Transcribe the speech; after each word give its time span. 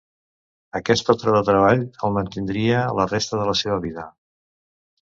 Aquest 0.79 1.05
patró 1.09 1.35
de 1.35 1.43
treball 1.51 1.85
el 2.09 2.17
mantindria 2.17 2.83
la 3.03 3.09
resta 3.13 3.43
de 3.43 3.49
la 3.53 3.57
seva 3.65 3.81
vida. 3.87 4.13